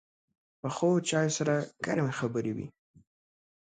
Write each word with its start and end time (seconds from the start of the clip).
پخو 0.61 0.89
چایو 1.09 1.35
سره 1.37 1.53
ګرمې 1.85 2.13
خبرې 2.19 2.51
وي 2.57 2.67